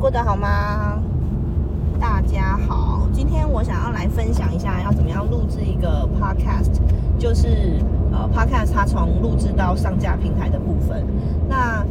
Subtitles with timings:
[0.00, 0.98] 过得好吗？
[2.00, 6.70] 大家好，今天我想要来分享一下要怎么样录制一个 podcast，
[7.18, 7.74] 就是
[8.10, 11.04] 呃 podcast 它从录制到上架平台的部分。
[11.46, 11.84] 那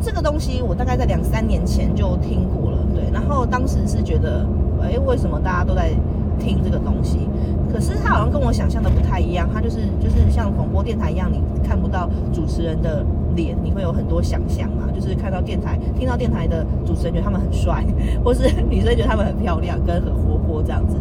[0.00, 4.46] 这个东西我大概在两三年前就听过了，对，然后当时是觉得，
[4.82, 5.90] 哎，为什么大家都在
[6.38, 7.18] 听这个东西？
[7.72, 17.84] 可是它好像跟我想象的不太一样，它就是就是像广播电台一样，你看不到主持人的脸，你会有很多想象嘛，就是看到电台，听到电台的主持人觉得他们很帅，
[18.24, 20.96] 或是女生觉得他们很漂亮，跟很活泼这样子。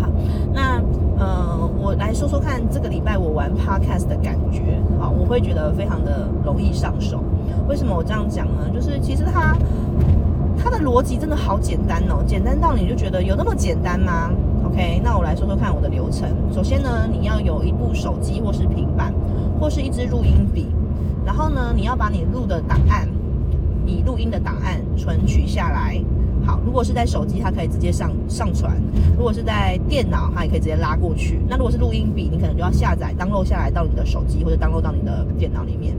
[0.00, 0.08] 好，
[0.52, 0.82] 那
[1.18, 4.60] 呃，我来说说看这个礼拜我玩 podcast 的感觉。
[4.98, 7.22] 好，我会觉得非常的容易上手。
[7.68, 8.68] 为什么我这样讲呢？
[8.74, 9.56] 就是其实它
[10.86, 14.30] 逻辑真的好简单哦，简单到你就觉得有那么简单吗
[14.64, 16.30] ？OK，那我来说说看我的流程。
[16.54, 19.12] 首先呢，你要有一部手机或是平板，
[19.58, 20.68] 或是一支录音笔。
[21.24, 23.08] 然后呢，你要把你录的档案，
[23.84, 26.00] 你录音的档案存取下来。
[26.44, 28.70] 好，如果是在手机，它可以直接上上传；
[29.16, 31.40] 如果是在电脑，它也可以直接拉过去。
[31.48, 35.96] 那如果是录音笔，你可能就要下载、登录下来到你的手机或者登录到你的电脑里面。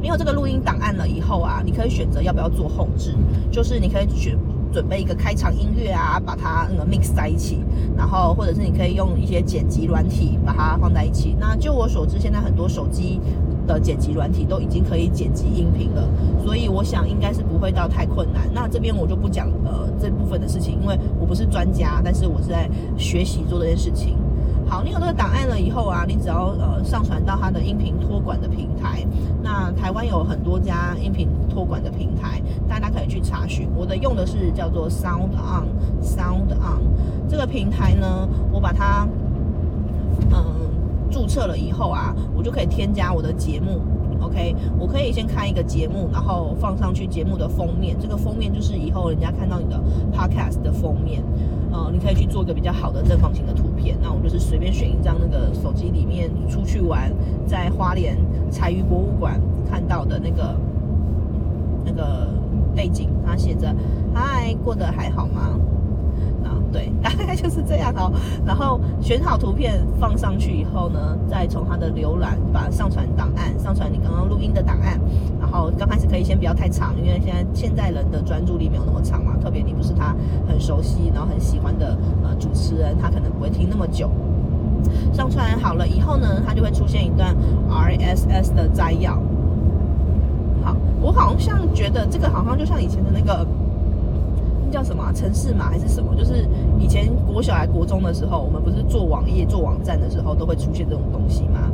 [0.00, 3.14] 你有这个录音档案了以后啊，你可以选择要不要做后置，
[3.50, 4.36] 就是你可以选。
[4.70, 7.64] 准备一个开场音乐啊，把它那个 mix 在一起，
[7.96, 11.34] 然后或者是你可以用一些剪辑软体把它放在一起。
[11.40, 13.18] 那就我所知，现在很多手机
[13.66, 16.06] 的剪辑软体都已经可以剪辑音频了，
[16.44, 18.42] 所以我想应该是不会到太困难。
[18.52, 24.17] 那这边我就不讲呃这部分的事情，因为我不是专家，但是我是在学习做这件事情。
[24.68, 29.02] 好，你有这个档案了以后啊，你只要呃上传到它的音频托管的平台。
[29.42, 33.66] 那台湾有很多家音频托管的平台，大家可以去查询。
[33.74, 36.82] 我的用的是叫做 Sound On，Sound On
[37.26, 39.08] 这个平台呢，我把它
[40.30, 40.44] 嗯
[41.10, 43.80] 注册了以后啊，我就可以添加我的节目。
[44.20, 47.96] OK，我可以先开一个节目，然后放上去节目的封面。
[47.98, 49.80] 这个封面就是以后人家看到你的
[50.12, 51.22] Podcast 的封面。
[51.70, 53.96] 呃，你可以去做一个比较好的正方形的图片。
[54.02, 57.12] 那我就是随便选一张那个手机里面出去玩，
[57.46, 58.18] 在花莲
[58.50, 60.56] 彩鱼博物馆看到的那个
[61.84, 62.28] 那个
[62.74, 63.74] 背景，它写着
[64.12, 65.58] “嗨，过得还好吗？”
[66.44, 66.90] 啊，对，
[67.28, 68.10] 概就是这样哦。
[68.46, 74.98] 然后选好图片放上去以后呢，再从它的浏览把上传档案，上传你刚刚录音的档案。
[75.38, 80.14] 然后刚开始可以先不要太长，因为现在现在人的专注力没有那么长嘛，特别你不是他
[80.48, 84.10] 很熟悉，然后很喜欢的呃主持人，他可能不会听那么久。
[85.12, 87.36] 上传好了以后呢，它就会出现一段
[87.68, 89.14] RSS 的摘要。
[90.64, 93.46] 好，我好像觉得这个好像就像以前的那个
[94.70, 96.46] 叫什么城市码还是什么，就是
[96.78, 101.70] 以前国小还国中的时候，我们不是做网页做网站的时候都会出现这种东西吗？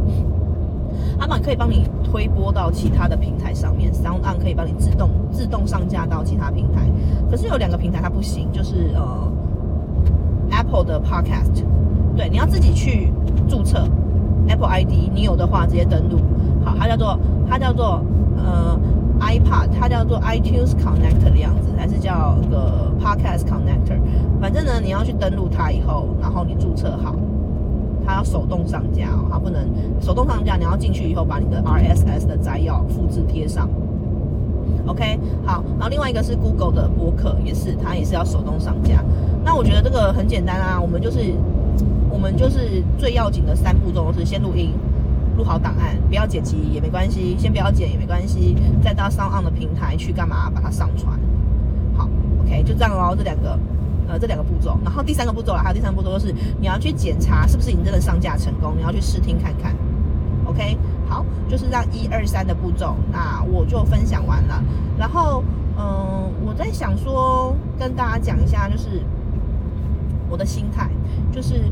[1.19, 6.89] 阿玛可以帮你推播到其他的平台上面，Sound On 可以帮你自动自动上架到其他平台。
[7.31, 9.33] 可是有两个平台它不行，就是呃
[10.51, 11.65] Apple 的 Podcast，
[12.17, 13.13] 对，你要自己去
[13.49, 13.89] 注册
[14.49, 16.19] Apple ID，你有的话直接登录。
[16.65, 17.19] 好，它叫做
[17.49, 18.01] 它叫做
[18.37, 18.79] 呃
[19.21, 23.99] iPad，它叫做 iTunes Connect 的样子，还是叫个 Podcast Connector。
[24.41, 27.15] 反正呢，你要去登录它以后，然后你注册好。
[28.07, 29.67] 它要手动上架哦，它不能
[29.99, 30.57] 手动上架。
[30.57, 33.67] 你要进去以后，把你的 RSS 的摘要复制贴上。
[34.87, 35.65] OK，好。
[35.79, 39.03] 然后另外一个是 Google 的播客，也是它也是要手动上架。
[39.43, 41.33] 那我觉得这个很简单啊，我们就是
[42.11, 44.73] 我们就是最要紧的三步骤是先录音，
[45.39, 50.51] 录好档案，不要剪辑也没关系，先不要剪也没关系，再到上岸的平台去干嘛？
[50.55, 51.19] 把它上传。
[52.45, 53.59] ，OK，就这样哦，这两个。
[54.07, 59.75] 呃，这两个步骤，然后第三个步骤了，还有第三个步骤就是你要去检查是不是已经真的上架成功，你要去试听看看。
[60.45, 60.77] OK，
[61.09, 64.63] 好，就是让一二三的步骤，那我就分享完了。
[64.99, 65.43] 然后，
[65.79, 69.03] 嗯，我在想说跟大家讲一下，就是
[70.29, 70.91] 我的心态，
[71.33, 71.63] 就是。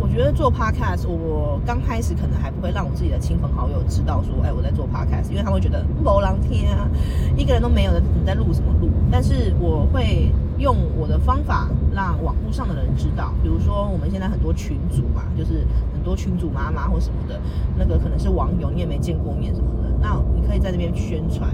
[0.00, 6.88] 我觉得做 podcast，我刚开始可能还不会让我自己的亲朋好友知道说，哎，我在做 podcast，因为他会觉得某狼天啊，
[7.36, 8.88] 一个人都没有的，你在录什么录？
[9.10, 17.38] 但是我会用我的方法让网络上的人知道，比如说我们现在很多群主嘛，就是很多群主妈妈或什么的，
[17.76, 21.50] 那个可能是网友，你也没见过面什么的，那你可以在那边宣传，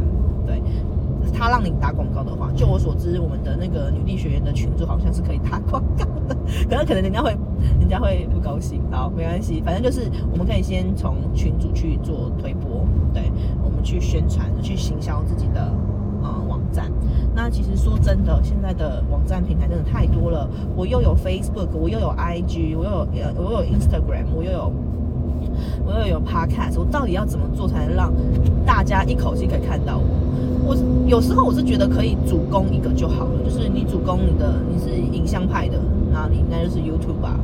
[1.46, 6.36] 他让你打广告的话，就我所知，我们的那个女力学员的群主好像是可以打广告的，
[6.68, 7.36] 可能可能人家会，
[7.78, 8.82] 人家会不高兴。
[8.90, 12.84] 好，没关系，反正就是我们可以先从群主去做推播，
[13.14, 13.30] 对，
[13.62, 15.72] 我们去宣传，去行销自己的
[16.20, 16.90] 呃网站。
[17.32, 24.72] 那其实说真的，现在的网站平台真的太多了，我又有 Facebook，我又有 IG，我又有呃我有 Instagram，我又有
[25.84, 28.12] 我又有 Podcast，我到底要怎么做才能让
[28.64, 30.04] 大家一口气可以看到我？
[30.66, 30.76] 我
[31.06, 35.78] 有时候我是觉得可以主攻一个就好了，就是你主攻你的你是影像派的，
[36.12, 37.38] 那你应该就是 YouTube 吧，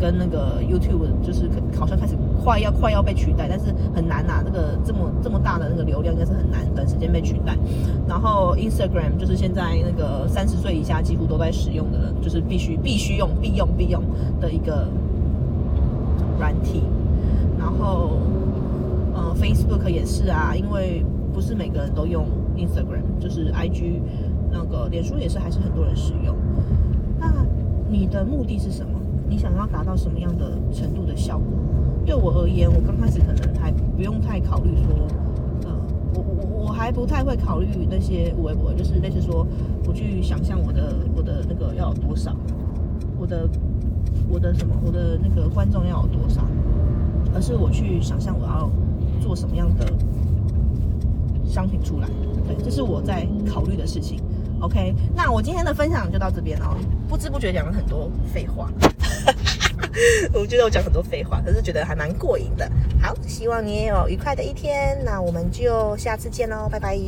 [0.00, 7.56] 跟那个 YouTube 就是好像开始快要快要被取代，但是很难呐、那个这么这么大的那个流量应该是很难短时间被取代。
[8.06, 14.00] 然后 Instagram 就是现在那个三十岁以下几乎都在使用的人，就是必须必须用必用必用
[14.40, 14.86] 的一个
[16.38, 16.84] 软体。
[17.58, 18.18] 然后
[19.14, 22.26] 呃 Facebook 也是啊，因为不是每个人都用
[22.56, 24.00] Instagram，就是 IG
[24.50, 26.34] 那个脸书也是还是很多人使用。
[27.18, 27.32] 那
[27.90, 28.92] 你的目的是什么？
[29.28, 31.46] 你想要达到什么样的程度的效果？
[32.06, 35.06] 对我而言，我刚开始可能还不用太考虑说，
[35.64, 35.76] 呃，
[36.14, 39.46] 我我我还不太会考虑那些微博，就是类似说，
[39.86, 42.34] 我去想象我的我的那个要有多少，
[43.18, 43.46] 我的
[44.30, 46.40] 我的什么，我的那个观众要有多少，
[47.38, 48.68] 而是我去想象我要
[49.22, 49.86] 做什么样的
[51.48, 52.08] 商品出来。
[52.48, 54.20] 对，这是我在考虑的事情。
[54.58, 56.76] OK，那我今天的分享就到这边哦。
[57.08, 58.68] 不知不觉讲了很多废话，
[60.34, 62.68] 我觉得我讲很多废话，可是觉得还蛮过瘾的。
[63.00, 65.00] 好，希望你也有愉快的一天。
[65.04, 66.98] 那我们就下次见喽，拜拜。